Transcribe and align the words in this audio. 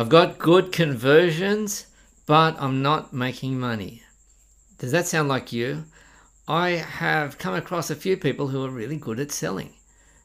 I've 0.00 0.08
got 0.08 0.38
good 0.38 0.72
conversions, 0.72 1.84
but 2.24 2.56
I'm 2.58 2.80
not 2.80 3.12
making 3.12 3.60
money. 3.60 4.02
Does 4.78 4.92
that 4.92 5.06
sound 5.06 5.28
like 5.28 5.52
you? 5.52 5.84
I 6.48 6.70
have 6.70 7.36
come 7.36 7.52
across 7.52 7.90
a 7.90 7.94
few 7.94 8.16
people 8.16 8.48
who 8.48 8.64
are 8.64 8.70
really 8.70 8.96
good 8.96 9.20
at 9.20 9.30
selling. 9.30 9.74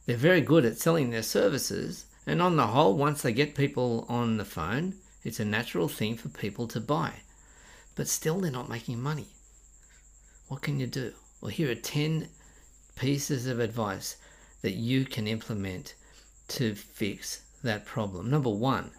They're 0.06 0.16
very 0.16 0.40
good 0.40 0.64
at 0.64 0.78
selling 0.78 1.10
their 1.10 1.22
services, 1.22 2.06
and 2.26 2.40
on 2.40 2.56
the 2.56 2.68
whole, 2.68 2.96
once 2.96 3.20
they 3.20 3.34
get 3.34 3.54
people 3.54 4.06
on 4.08 4.38
the 4.38 4.46
phone, 4.46 4.94
it's 5.24 5.40
a 5.40 5.44
natural 5.44 5.88
thing 5.88 6.16
for 6.16 6.30
people 6.30 6.66
to 6.68 6.80
buy. 6.80 7.12
But 7.96 8.08
still, 8.08 8.40
they're 8.40 8.50
not 8.50 8.70
making 8.70 9.02
money. 9.02 9.26
What 10.48 10.62
can 10.62 10.80
you 10.80 10.86
do? 10.86 11.12
Well, 11.42 11.50
here 11.50 11.70
are 11.70 11.74
10 11.74 12.28
pieces 12.98 13.46
of 13.46 13.60
advice 13.60 14.16
that 14.62 14.72
you 14.72 15.04
can 15.04 15.26
implement 15.26 15.96
to 16.48 16.74
fix 16.74 17.42
that 17.62 17.84
problem. 17.84 18.30
Number 18.30 18.48
one, 18.48 18.92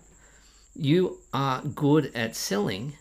you 0.78 1.18
are 1.34 1.62
good 1.62 2.12
at 2.14 2.36
selling. 2.36 2.94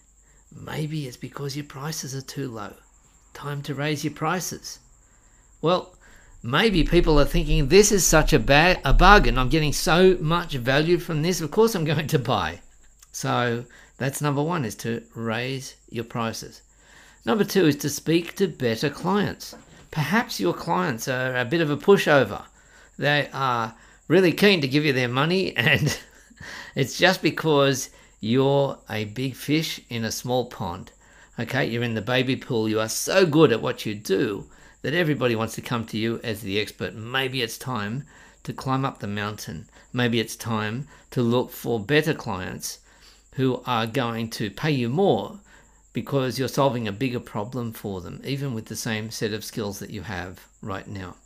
Maybe 0.54 1.06
it's 1.06 1.16
because 1.16 1.56
your 1.56 1.66
prices 1.66 2.14
are 2.14 2.22
too 2.22 2.48
low. 2.48 2.74
Time 3.34 3.62
to 3.62 3.74
raise 3.74 4.02
your 4.02 4.14
prices. 4.14 4.78
Well, 5.60 5.94
maybe 6.42 6.84
people 6.84 7.20
are 7.20 7.24
thinking 7.26 7.68
this 7.68 7.92
is 7.92 8.06
such 8.06 8.32
a, 8.32 8.38
ba- 8.38 8.80
a 8.84 8.94
bargain. 8.94 9.36
I'm 9.36 9.50
getting 9.50 9.72
so 9.72 10.16
much 10.20 10.54
value 10.54 10.98
from 10.98 11.22
this. 11.22 11.40
Of 11.40 11.50
course, 11.50 11.74
I'm 11.74 11.84
going 11.84 12.06
to 12.06 12.18
buy. 12.18 12.60
So 13.12 13.64
that's 13.98 14.22
number 14.22 14.42
one 14.42 14.64
is 14.64 14.74
to 14.76 15.02
raise 15.14 15.76
your 15.90 16.04
prices. 16.04 16.62
Number 17.24 17.44
two 17.44 17.66
is 17.66 17.76
to 17.76 17.90
speak 17.90 18.36
to 18.36 18.46
better 18.46 18.88
clients. 18.88 19.54
Perhaps 19.90 20.40
your 20.40 20.54
clients 20.54 21.08
are 21.08 21.36
a 21.36 21.44
bit 21.44 21.60
of 21.60 21.70
a 21.70 21.76
pushover. 21.76 22.44
They 22.98 23.28
are 23.32 23.74
really 24.08 24.32
keen 24.32 24.60
to 24.60 24.68
give 24.68 24.84
you 24.84 24.92
their 24.92 25.08
money, 25.08 25.56
and 25.56 25.98
it's 26.74 26.98
just 26.98 27.22
because 27.22 27.90
you're 28.20 28.78
a 28.88 29.04
big 29.04 29.34
fish 29.34 29.80
in 29.88 30.04
a 30.04 30.12
small 30.12 30.46
pond. 30.46 30.92
Okay, 31.38 31.66
you're 31.66 31.82
in 31.82 31.94
the 31.94 32.02
baby 32.02 32.36
pool. 32.36 32.68
You 32.68 32.80
are 32.80 32.88
so 32.88 33.26
good 33.26 33.52
at 33.52 33.62
what 33.62 33.84
you 33.84 33.94
do 33.94 34.46
that 34.82 34.94
everybody 34.94 35.36
wants 35.36 35.54
to 35.54 35.60
come 35.60 35.84
to 35.86 35.98
you 35.98 36.20
as 36.22 36.40
the 36.40 36.60
expert. 36.60 36.94
Maybe 36.94 37.42
it's 37.42 37.58
time 37.58 38.04
to 38.44 38.52
climb 38.52 38.84
up 38.84 39.00
the 39.00 39.06
mountain. 39.06 39.68
Maybe 39.92 40.20
it's 40.20 40.36
time 40.36 40.86
to 41.10 41.22
look 41.22 41.50
for 41.50 41.80
better 41.80 42.14
clients 42.14 42.78
who 43.32 43.62
are 43.66 43.86
going 43.86 44.30
to 44.30 44.50
pay 44.50 44.70
you 44.70 44.88
more 44.88 45.40
because 45.92 46.38
you're 46.38 46.48
solving 46.48 46.86
a 46.86 46.92
bigger 46.92 47.20
problem 47.20 47.72
for 47.72 48.00
them, 48.00 48.20
even 48.24 48.54
with 48.54 48.66
the 48.66 48.76
same 48.76 49.10
set 49.10 49.32
of 49.32 49.44
skills 49.44 49.78
that 49.78 49.90
you 49.90 50.02
have 50.02 50.46
right 50.62 50.86
now. 50.86 51.16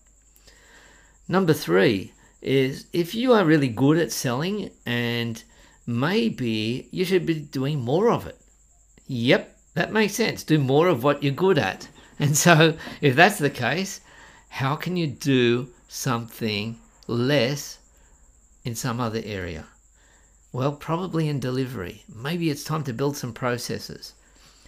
Number 1.29 1.53
three 1.53 2.13
is 2.43 2.87
if 2.93 3.15
you 3.15 3.33
are 3.33 3.45
really 3.45 3.69
good 3.69 3.99
at 3.99 4.13
selling 4.13 4.71
and 4.87 5.43
maybe 5.87 6.89
you 6.91 7.05
should 7.05 7.27
be 7.27 7.35
doing 7.35 7.81
more 7.81 8.11
of 8.11 8.27
it. 8.27 8.41
Yep, 9.07 9.57
that 9.75 9.93
makes 9.93 10.15
sense. 10.15 10.45
Do 10.45 10.59
more 10.59 10.89
of 10.89 11.03
what 11.03 11.23
you're 11.23 11.33
good 11.33 11.59
at. 11.59 11.89
And 12.21 12.37
so, 12.37 12.77
if 13.01 13.17
that's 13.17 13.39
the 13.39 13.49
case, 13.49 14.03
how 14.51 14.77
can 14.77 14.95
you 14.95 15.07
do 15.07 15.69
something 15.89 16.79
less 17.07 17.79
in 18.63 18.75
some 18.75 19.01
other 19.01 19.23
area? 19.25 19.65
Well, 20.53 20.73
probably 20.73 21.31
in 21.31 21.41
delivery. 21.41 22.05
Maybe 22.15 22.51
it's 22.51 22.63
time 22.63 22.85
to 22.85 22.93
build 22.93 23.17
some 23.17 23.33
processes. 23.33 24.13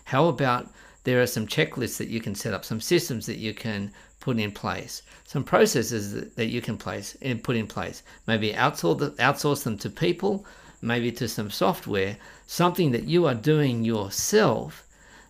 How 0.05 0.29
about 0.29 0.73
there 1.05 1.20
are 1.20 1.27
some 1.27 1.47
checklists 1.47 1.98
that 1.98 2.09
you 2.09 2.20
can 2.20 2.34
set 2.34 2.55
up, 2.55 2.64
some 2.64 2.81
systems 2.81 3.27
that 3.27 3.39
you 3.39 3.53
can 3.53 3.92
put 4.23 4.39
in 4.39 4.53
place, 4.53 5.03
some 5.25 5.42
processes 5.42 6.31
that, 6.37 6.47
you 6.47 6.62
can 6.62 6.78
place 6.78 7.17
and 7.20 7.42
put 7.42 7.56
in 7.56 7.67
place. 7.67 8.03
Maybe 8.27 8.53
outsource, 8.53 9.17
outsource 9.17 9.64
them 9.64 9.77
to 9.79 9.91
people, 9.91 10.47
maybe 10.81 11.11
to 11.12 11.29
some 11.29 11.51
software, 11.51 12.17
something 12.47 12.92
that 12.92 13.05
you 13.05 13.27
are 13.27 13.34
doing 13.34 13.84
yourself 13.84 14.87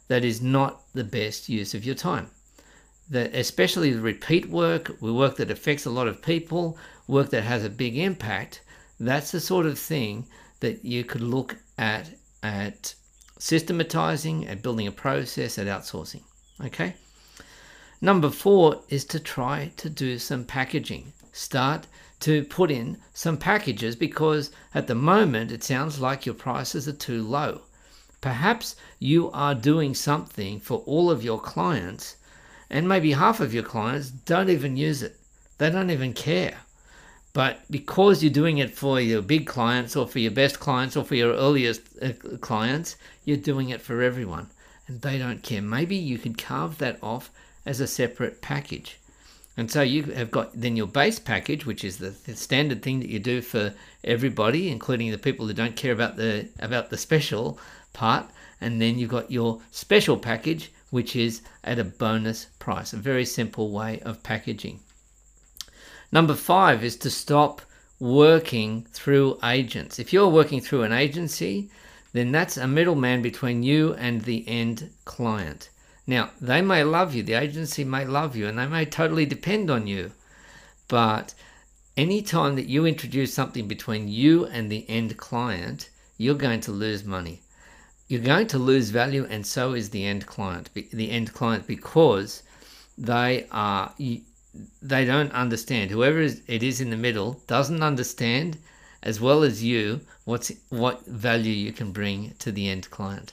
that 0.09 0.25
is 0.25 0.43
not 0.43 0.83
the 0.93 1.05
best 1.05 1.49
use 1.49 1.73
of 1.75 1.87
your 1.87 1.95
time. 1.95 2.29
That 3.09 3.35
especially 3.35 3.93
the 3.93 4.01
repeat 4.03 4.49
work, 4.51 5.01
work 5.01 5.37
that 5.37 5.51
affects 5.51 5.87
a 5.87 5.91
lot 5.91 6.07
of 6.07 6.23
people, 6.23 6.77
work 7.09 7.31
that 7.31 7.45
has 7.45 7.65
a 7.65 7.71
big 7.71 7.97
impact, 7.97 8.61
that's 9.01 9.33
the 9.33 9.41
sort 9.41 9.65
of 9.67 9.79
thing 9.79 10.27
that 10.61 10.85
you 10.85 11.03
could 11.03 11.23
look 11.23 11.57
at 11.79 12.11
at 12.43 12.95
systematizing, 13.39 14.47
at 14.49 14.63
building 14.63 14.87
a 14.87 14.93
process, 14.93 15.59
at 15.59 15.67
outsourcing. 15.67 16.23
Okay. 16.63 16.95
Number 18.05 18.31
four 18.31 18.83
is 18.89 19.05
to 19.07 19.21
try 19.21 19.71
to 19.77 19.89
do 19.89 20.19
some 20.19 20.45
packaging. 20.45 21.13
Start 21.33 21.87
to 22.19 22.45
put 22.45 22.69
in 22.69 22.99
some 23.15 23.37
packages 23.37 23.95
because 23.95 24.51
at 24.75 24.89
the 24.89 24.97
moment 24.97 25.53
it 25.53 25.63
sounds 25.63 26.01
like 26.01 26.27
your 26.27 26.35
prices 26.35 26.89
are 26.89 26.93
too 26.93 27.23
low. 27.23 27.61
Perhaps 28.21 28.75
you 28.99 29.31
are 29.31 29.55
doing 29.55 29.95
something 29.95 30.59
for 30.59 30.79
all 30.79 31.13
of 31.13 31.23
your 31.23 31.41
clients, 31.41 32.17
and 32.69 32.89
maybe 32.89 33.13
half 33.13 33.39
of 33.39 33.55
your 33.55 33.63
clients 33.63 34.11
don't 34.11 34.51
even 34.51 34.77
use 34.77 35.05
it. 35.05 35.17
They 35.59 35.71
don't 35.71 35.91
even 35.91 36.13
care. 36.13 36.59
But 37.33 37.61
because 37.71 38.21
you're 38.21 38.33
doing 38.33 38.59
it 38.59 38.75
for 38.75 39.01
your 39.01 39.23
big 39.23 39.47
clients 39.47 39.95
or 39.95 40.09
for 40.09 40.19
your 40.19 40.33
best 40.33 40.59
clients 40.59 40.97
or 40.97 41.05
for 41.05 41.15
your 41.15 41.35
earliest 41.35 41.83
uh, 42.03 42.15
clients, 42.41 42.97
you're 43.25 43.37
doing 43.37 43.71
it 43.71 43.81
for 43.81 44.03
everyone 44.03 44.51
and 44.89 45.01
they 45.03 45.19
don't 45.19 45.45
care. 45.45 45.63
Maybe 45.63 45.95
you 45.95 46.19
could 46.19 46.37
carve 46.37 46.79
that 46.79 46.99
off 47.01 47.31
as 47.65 47.81
a 47.81 47.87
separate 47.87 48.41
package. 48.41 48.99
And 49.57 49.71
so 49.71 49.83
you 49.83 50.05
have 50.05 50.31
got 50.31 50.53
then 50.55 50.77
your 50.77 50.87
base 50.87 51.19
package, 51.19 51.67
which 51.67 51.85
is 51.85 51.99
the, 51.99 52.11
the, 52.11 52.35
standard 52.35 52.83
thing 52.83 53.01
that 53.01 53.11
you 53.11 53.19
do 53.19 53.43
for 53.43 53.75
everybody, 54.03 54.71
including 54.71 55.11
the 55.11 55.19
people 55.19 55.47
who 55.47 55.53
don't 55.53 55.77
care 55.77 55.93
about 55.93 56.17
the 56.17 56.49
about 56.59 56.89
the 56.89 56.97
special 56.97 57.59
part. 57.93 58.31
And 58.61 58.81
then 58.81 58.99
you've 58.99 59.11
got 59.11 59.31
your 59.31 59.61
special 59.71 60.17
package, 60.17 60.73
which 60.91 61.15
is 61.15 61.43
at 61.65 61.79
a 61.79 61.85
bonus 61.85 62.47
price. 62.59 62.95
A 62.95 62.97
very 62.97 63.27
simple 63.27 63.71
way 63.71 64.01
of 64.01 64.23
packaging. 64.23 64.81
Number 66.11 66.35
five 66.35 66.83
is 66.83 66.97
to 66.97 67.11
stop 67.11 67.63
working 67.99 68.87
through 68.91 69.39
agents. 69.45 69.99
If 69.99 70.13
you're 70.13 70.29
working 70.29 70.61
through 70.61 70.83
an 70.83 70.93
agency, 70.93 71.71
then 72.13 72.33
that's 72.33 72.57
a 72.57 72.67
middleman 72.67 73.23
between 73.23 73.63
you 73.63 73.95
and 73.95 74.23
the 74.23 74.47
end 74.49 74.91
client. 75.05 75.69
Now, 76.07 76.31
they 76.41 76.63
may 76.63 76.83
love 76.83 77.15
you, 77.15 77.23
the 77.23 77.35
agency 77.35 77.85
may 77.85 78.05
love 78.05 78.35
you, 78.35 78.49
and 78.49 78.59
they 78.59 78.67
may 78.67 78.85
totally 78.85 79.27
depend 79.27 79.71
on 79.71 79.87
you. 79.87 80.13
But 80.89 81.35
any 81.97 82.23
time 82.23 82.57
that 82.57 82.69
you 82.69 82.87
introduce 82.87 83.33
something 83.33 83.69
between 83.69 84.09
you 84.09 84.47
and 84.47 84.71
the 84.71 84.89
end 84.89 85.17
client, 85.17 85.91
you're 86.17 86.35
going 86.35 86.61
to 86.63 86.73
lose 86.73 87.05
money. 87.05 87.43
You're 88.09 88.21
going 88.21 88.49
to 88.49 88.59
lose 88.59 88.91
value, 88.91 89.27
and 89.31 89.47
so 89.47 89.75
is 89.75 89.91
the 89.91 90.05
end 90.05 90.27
client. 90.27 90.71
The 90.75 91.11
end 91.11 91.33
client 91.33 91.67
because 91.67 92.43
they 92.99 93.47
are 93.51 93.95
they 94.83 95.05
don't 95.05 95.33
understand. 95.33 95.91
Whoever 95.91 96.21
it 96.21 96.63
is 96.63 96.81
in 96.81 96.91
the 96.91 96.97
middle 96.97 97.41
doesn't 97.47 97.83
understand 97.83 98.59
as 99.03 99.21
well 99.21 99.43
as 99.43 99.65
you 99.65 100.01
what's 100.25 100.53
what 100.69 101.07
value 101.07 101.53
you 101.53 101.73
can 101.73 101.91
bring 101.93 102.35
to 102.39 102.53
the 102.53 102.69
end 102.69 102.91
client. 102.91 103.33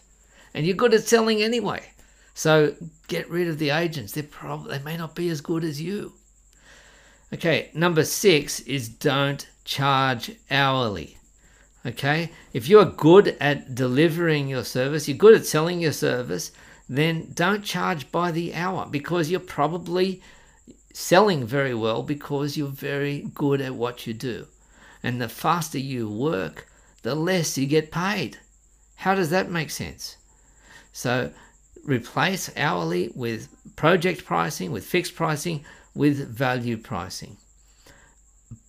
And 0.54 0.66
you're 0.66 0.76
good 0.76 0.94
at 0.94 1.04
selling 1.04 1.42
anyway. 1.42 1.92
So 2.40 2.74
get 3.10 3.30
rid 3.30 3.50
of 3.50 3.60
the 3.60 3.72
agents. 3.72 4.14
They're 4.14 4.24
probably 4.24 4.78
they 4.78 4.82
may 4.86 4.96
not 4.96 5.14
be 5.14 5.28
as 5.28 5.42
good 5.42 5.66
as 5.66 5.82
you. 5.82 6.14
Okay, 7.34 7.70
number 7.74 8.06
6 8.06 8.62
is 8.62 8.88
don't 8.88 9.46
charge 9.66 10.32
hourly. 10.50 11.18
Okay? 11.86 12.32
If 12.54 12.70
you're 12.70 12.86
good 12.86 13.36
at 13.42 13.76
delivering 13.76 14.48
your 14.48 14.64
service, 14.64 15.06
you're 15.06 15.18
good 15.18 15.36
at 15.36 15.46
selling 15.46 15.82
your 15.82 15.92
service, 15.92 16.54
then 16.88 17.30
don't 17.34 17.66
charge 17.66 18.10
by 18.10 18.32
the 18.32 18.56
hour 18.56 18.88
because 18.90 19.30
you're 19.30 19.42
probably 19.42 20.22
selling 20.94 21.46
very 21.46 21.76
well 21.76 22.04
because 22.04 22.56
you're 22.56 22.70
very 22.70 23.28
good 23.34 23.60
at 23.60 23.76
what 23.76 24.08
you 24.08 24.14
do. 24.14 24.48
And 25.04 25.22
the 25.22 25.28
faster 25.28 25.78
you 25.78 26.10
work, 26.10 26.70
the 27.02 27.16
less 27.16 27.58
you 27.58 27.68
get 27.68 27.92
paid. 27.92 28.38
How 28.96 29.14
does 29.14 29.30
that 29.30 29.52
make 29.52 29.72
sense? 29.72 30.16
So 30.94 31.32
replace 31.84 32.50
hourly 32.56 33.12
with 33.16 33.48
project 33.76 34.26
pricing, 34.26 34.72
with 34.72 34.86
fixed 34.86 35.16
pricing, 35.16 35.64
with 35.94 36.28
value 36.28 36.78
pricing. 36.78 37.38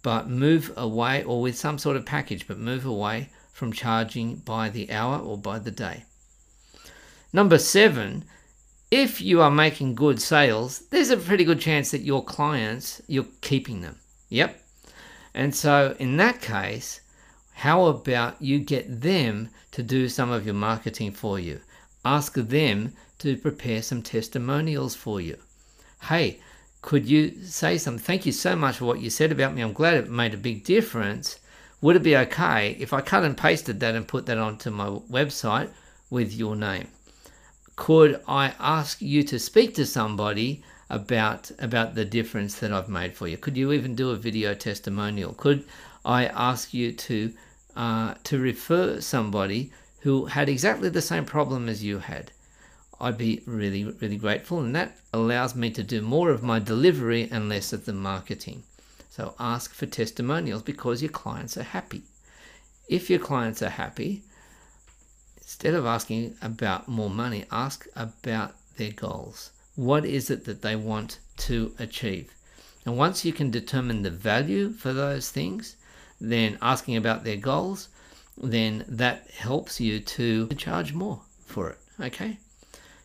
But 0.03 0.29
move 0.29 0.73
away, 0.77 1.23
or 1.25 1.41
with 1.41 1.57
some 1.57 1.79
sort 1.79 1.97
of 1.97 2.07
package, 2.07 2.47
but 2.47 2.59
move 2.59 2.85
away 2.85 3.29
from 3.53 3.73
charging 3.73 4.37
by 4.37 4.69
the 4.69 4.91
hour 4.91 5.19
or 5.19 5.37
by 5.37 5.59
the 5.59 5.71
day. 5.71 6.05
Number 7.33 7.59
seven 7.59 8.25
if 8.91 9.21
you 9.21 9.41
are 9.41 9.51
making 9.53 9.95
good 9.95 10.21
sales, 10.21 10.81
there's 10.91 11.11
a 11.11 11.17
pretty 11.17 11.45
good 11.45 11.61
chance 11.61 11.93
that 11.93 12.01
your 12.01 12.25
clients, 12.25 13.01
you're 13.07 13.27
keeping 13.41 13.83
them. 13.83 14.01
Yep. 14.31 14.61
And 15.33 15.55
so 15.55 15.95
in 16.01 16.17
that 16.17 16.41
case, 16.41 17.01
how 17.53 17.87
about 17.87 18.43
you 18.43 18.59
get 18.59 19.01
them 19.01 19.51
to 19.73 19.83
do 19.85 20.09
some 20.09 20.31
of 20.31 20.45
your 20.45 20.55
marketing 20.55 21.13
for 21.13 21.39
you? 21.39 21.61
Ask 22.05 22.35
them 22.35 22.93
to 23.19 23.37
prepare 23.37 23.83
some 23.83 24.03
testimonials 24.03 24.95
for 24.95 25.21
you. 25.21 25.37
Hey, 26.03 26.41
could 26.83 27.07
you 27.07 27.45
say 27.45 27.77
something? 27.77 28.03
Thank 28.03 28.25
you 28.25 28.33
so 28.33 28.57
much 28.57 28.79
for 28.79 28.87
what 28.87 29.01
you 29.01 29.11
said 29.11 29.31
about 29.33 29.55
me. 29.55 29.61
I'm 29.61 29.75
glad 29.75 29.95
it 29.95 30.11
made 30.11 30.33
a 30.33 30.39
big 30.39 30.65
difference. 30.65 31.39
would 31.83 31.97
it 31.97 32.03
be 32.03 32.17
okay 32.17 32.77
if 32.79 32.93
I 32.93 33.01
cut 33.01 33.25
and 33.25 33.37
pasted 33.37 33.81
that 33.81 33.95
and 33.95 34.09
put 34.09 34.27
that 34.27 34.39
onto 34.39 34.71
my 34.71 34.87
website 34.87 35.71
with 36.09 36.33
your 36.33 36.57
name? 36.57 36.89
Could 37.77 38.21
I 38.27 38.55
ask 38.59 39.01
you 39.01 39.23
to 39.25 39.39
speak 39.39 39.75
to 39.75 39.87
somebody 39.87 40.63
about 40.89 41.51
about 41.59 41.95
the 41.95 42.05
difference 42.05 42.59
that 42.61 42.73
I've 42.73 42.89
made 42.89 43.15
for 43.15 43.29
you? 43.29 43.37
Could 43.37 43.57
you 43.57 43.73
even 43.73 43.95
do 43.95 44.11
a 44.11 44.17
video 44.17 44.55
testimonial? 44.55 45.35
Could 45.35 45.65
I 46.05 46.27
ask 46.27 46.75
you 46.75 46.93
to 46.93 47.33
uh, 47.77 48.15
to 48.25 48.39
refer 48.39 49.01
somebody 49.01 49.71
who 50.01 50.27
had 50.27 50.49
exactly 50.49 50.89
the 50.89 51.03
same 51.03 51.25
problem 51.25 51.69
as 51.69 51.85
you 51.85 51.99
had? 51.99 52.31
I'd 53.01 53.17
be 53.19 53.43
really, 53.47 53.85
really 53.85 54.17
grateful, 54.17 54.61
and 54.61 54.75
that 54.77 54.99
allows 55.13 55.55
me 55.55 55.71
to 55.71 55.83
do 55.83 56.03
more 56.03 56.31
of 56.31 56.43
my 56.43 56.59
delivery 56.59 57.29
and 57.31 57.49
less 57.49 57.73
of 57.73 57.87
the 57.87 57.93
marketing. 57.93 58.63
So 59.09 59.35
ask 59.41 59.73
for 59.73 59.87
testimonials 59.87 60.63
because 60.63 61.03
your 61.03 61.11
clients 61.11 61.57
are 61.57 61.63
happy. 61.63 62.03
If 62.89 63.09
your 63.09 63.19
clients 63.19 63.63
are 63.63 63.71
happy, 63.71 64.23
instead 65.39 65.75
of 65.75 65.87
asking 65.87 66.37
about 66.43 66.89
more 66.89 67.11
money, 67.11 67.45
ask 67.51 67.87
about 67.97 68.55
their 68.77 68.93
goals. 68.93 69.51
What 69.77 70.05
is 70.05 70.31
it 70.31 70.45
that 70.45 70.63
they 70.63 70.77
want 70.77 71.19
to 71.39 71.75
achieve? 71.79 72.33
And 72.85 72.97
once 72.97 73.25
you 73.25 73.33
can 73.33 73.51
determine 73.51 74.03
the 74.03 74.11
value 74.11 74.71
for 74.73 74.93
those 74.93 75.31
things, 75.31 75.77
then 76.21 76.59
asking 76.61 76.97
about 76.97 77.25
their 77.25 77.37
goals, 77.37 77.89
then 78.43 78.85
that 78.89 79.29
helps 79.31 79.81
you 79.81 80.01
to 80.01 80.49
charge 80.49 80.93
more 80.93 81.21
for 81.47 81.71
it. 81.71 81.79
Okay? 82.01 82.39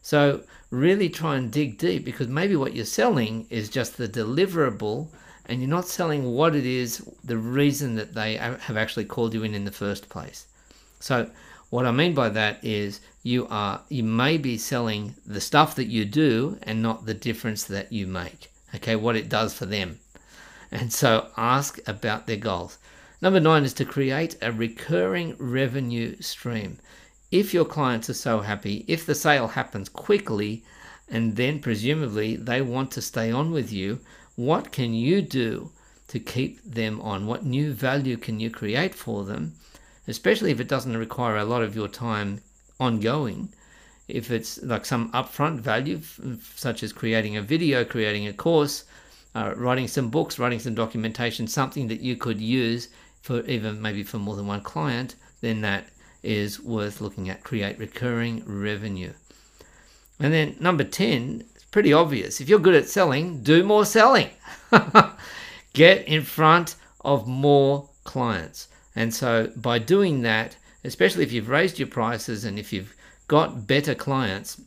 So 0.01 0.43
really 0.69 1.09
try 1.09 1.35
and 1.35 1.51
dig 1.51 1.77
deep 1.77 2.05
because 2.05 2.27
maybe 2.27 2.55
what 2.55 2.75
you're 2.75 2.85
selling 2.85 3.47
is 3.49 3.69
just 3.69 3.97
the 3.97 4.07
deliverable 4.07 5.07
and 5.47 5.59
you're 5.59 5.69
not 5.69 5.87
selling 5.87 6.33
what 6.33 6.55
it 6.55 6.65
is, 6.65 6.97
the 7.23 7.37
reason 7.37 7.95
that 7.95 8.13
they 8.13 8.35
have 8.35 8.77
actually 8.77 9.05
called 9.05 9.33
you 9.33 9.43
in 9.43 9.53
in 9.53 9.65
the 9.65 9.71
first 9.71 10.09
place. 10.09 10.47
So 10.99 11.29
what 11.69 11.85
I 11.85 11.91
mean 11.91 12.13
by 12.13 12.29
that 12.29 12.63
is 12.63 13.01
you 13.23 13.47
are 13.49 13.81
you 13.89 14.03
may 14.03 14.37
be 14.37 14.57
selling 14.57 15.15
the 15.25 15.41
stuff 15.41 15.75
that 15.75 15.87
you 15.87 16.05
do 16.05 16.57
and 16.63 16.81
not 16.81 17.05
the 17.05 17.13
difference 17.13 17.63
that 17.65 17.91
you 17.91 18.07
make. 18.07 18.51
Okay, 18.75 18.95
what 18.95 19.15
it 19.15 19.29
does 19.29 19.53
for 19.53 19.65
them. 19.65 19.99
And 20.71 20.91
so 20.91 21.29
ask 21.37 21.79
about 21.87 22.27
their 22.27 22.37
goals. 22.37 22.77
Number 23.25 23.39
9 23.39 23.63
is 23.63 23.73
to 23.73 23.85
create 23.85 24.37
a 24.39 24.51
recurring 24.51 25.35
revenue 25.39 26.15
stream 26.21 26.77
if 27.31 27.55
your 27.55 27.65
clients 27.65 28.07
are 28.07 28.13
so 28.13 28.41
happy, 28.41 28.85
if 28.87 29.03
the 29.03 29.15
sale 29.15 29.47
happens 29.47 29.89
quickly, 29.89 30.63
and 31.09 31.35
then 31.35 31.59
presumably 31.59 32.35
they 32.35 32.61
want 32.61 32.91
to 32.91 33.01
stay 33.01 33.31
on 33.31 33.49
with 33.49 33.71
you, 33.73 33.99
what 34.35 34.71
can 34.71 34.93
you 34.93 35.23
do 35.23 35.71
to 36.09 36.19
keep 36.19 36.63
them 36.63 37.01
on? 37.01 37.25
What 37.25 37.43
new 37.43 37.73
value 37.73 38.15
can 38.15 38.39
you 38.39 38.51
create 38.51 38.93
for 38.93 39.23
them? 39.23 39.55
Especially 40.07 40.51
if 40.51 40.59
it 40.59 40.67
doesn't 40.67 40.95
require 40.95 41.37
a 41.37 41.45
lot 41.45 41.63
of 41.63 41.75
your 41.75 41.87
time 41.87 42.41
ongoing. 42.79 43.49
If 44.07 44.29
it's 44.29 44.61
like 44.61 44.85
some 44.85 45.11
upfront 45.13 45.61
value, 45.61 45.99
such 46.53 46.83
as 46.83 46.93
creating 46.93 47.37
a 47.37 47.41
video, 47.41 47.85
creating 47.85 48.27
a 48.27 48.33
course, 48.33 48.83
uh, 49.33 49.55
writing 49.57 49.87
some 49.87 50.11
books, 50.11 50.37
writing 50.37 50.59
some 50.59 50.75
documentation, 50.75 51.47
something 51.47 51.87
that 51.87 52.01
you 52.01 52.15
could 52.15 52.39
use 52.39 52.89
for 53.25 53.43
even 53.47 53.81
maybe 53.81 54.03
for 54.03 54.19
more 54.19 54.35
than 54.35 54.45
one 54.45 54.61
client, 54.61 55.15
then 55.41 55.61
that 55.61 55.87
is 56.21 56.61
worth 56.61 57.01
looking 57.01 57.27
at. 57.27 57.43
Create 57.43 57.79
recurring 57.79 58.43
revenue. 58.45 59.13
And 60.19 60.31
then 60.31 60.55
number 60.59 60.83
10, 60.83 61.43
it's 61.55 61.63
pretty 61.63 61.91
obvious. 61.91 62.39
If 62.39 62.47
you're 62.47 62.59
good 62.59 62.75
at 62.75 62.87
selling, 62.87 63.41
do 63.41 63.63
more 63.63 63.83
selling. 63.83 64.29
Get 65.73 66.07
in 66.07 66.21
front 66.21 66.75
of 67.03 67.27
more 67.27 67.89
clients. 68.03 68.67
And 68.95 69.11
so 69.11 69.51
by 69.55 69.79
doing 69.79 70.21
that, 70.21 70.55
especially 70.83 71.23
if 71.23 71.31
you've 71.31 71.49
raised 71.49 71.79
your 71.79 71.87
prices 71.87 72.45
and 72.45 72.59
if 72.59 72.71
you've 72.71 72.95
got 73.27 73.65
better 73.65 73.95
clients, 73.95 74.61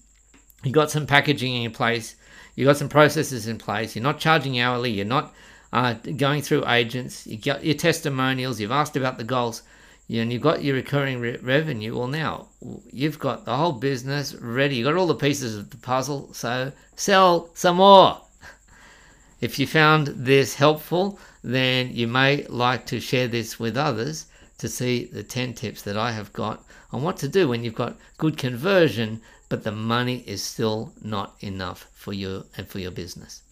you've 0.64 0.74
got 0.74 0.90
some 0.90 1.06
packaging 1.06 1.62
in 1.62 1.70
place, 1.70 2.16
you've 2.56 2.66
got 2.66 2.76
some 2.76 2.88
processes 2.88 3.46
in 3.46 3.56
place, 3.56 3.94
you're 3.94 4.02
not 4.02 4.18
charging 4.18 4.58
hourly, 4.58 4.90
you're 4.90 5.04
not 5.04 5.32
uh, 5.72 5.94
going 5.94 6.42
through 6.42 6.66
agents, 6.68 7.26
you 7.26 7.36
got 7.36 7.64
your 7.64 7.74
testimonials, 7.74 8.60
you've 8.60 8.70
asked 8.70 8.96
about 8.96 9.18
the 9.18 9.24
goals 9.24 9.62
and 10.10 10.32
you've 10.32 10.42
got 10.42 10.64
your 10.64 10.74
recurring 10.74 11.20
re- 11.20 11.36
revenue. 11.36 11.96
Well, 11.96 12.08
now 12.08 12.48
you've 12.90 13.18
got 13.18 13.44
the 13.44 13.56
whole 13.56 13.72
business 13.72 14.34
ready. 14.34 14.76
You've 14.76 14.86
got 14.86 14.96
all 14.96 15.06
the 15.06 15.14
pieces 15.14 15.56
of 15.56 15.70
the 15.70 15.76
puzzle. 15.76 16.32
So 16.32 16.72
sell 16.96 17.50
some 17.54 17.76
more. 17.76 18.22
If 19.40 19.60
you 19.60 19.68
found 19.68 20.08
this 20.08 20.56
helpful, 20.56 21.20
then 21.44 21.94
you 21.94 22.08
may 22.08 22.44
like 22.48 22.86
to 22.86 22.98
share 22.98 23.28
this 23.28 23.60
with 23.60 23.76
others 23.76 24.26
to 24.58 24.68
see 24.68 25.04
the 25.04 25.22
10 25.22 25.54
tips 25.54 25.82
that 25.82 25.96
I 25.96 26.10
have 26.10 26.32
got 26.32 26.64
on 26.90 27.02
what 27.02 27.18
to 27.18 27.28
do 27.28 27.46
when 27.46 27.62
you've 27.62 27.74
got 27.74 27.96
good 28.16 28.36
conversion, 28.36 29.20
but 29.48 29.62
the 29.62 29.70
money 29.70 30.24
is 30.26 30.42
still 30.42 30.92
not 31.02 31.36
enough 31.40 31.86
for 31.92 32.12
you 32.12 32.46
and 32.56 32.66
for 32.66 32.80
your 32.80 32.90
business. 32.90 33.42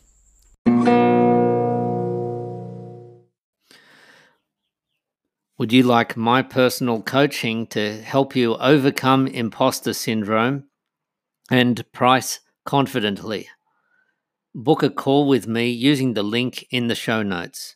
Would 5.58 5.72
you 5.72 5.84
like 5.84 6.18
my 6.18 6.42
personal 6.42 7.00
coaching 7.00 7.66
to 7.68 8.02
help 8.02 8.36
you 8.36 8.56
overcome 8.56 9.26
imposter 9.26 9.94
syndrome 9.94 10.64
and 11.50 11.82
price 11.92 12.40
confidently? 12.66 13.48
Book 14.54 14.82
a 14.82 14.90
call 14.90 15.26
with 15.26 15.46
me 15.46 15.70
using 15.70 16.12
the 16.12 16.22
link 16.22 16.66
in 16.70 16.88
the 16.88 16.94
show 16.94 17.22
notes. 17.22 17.75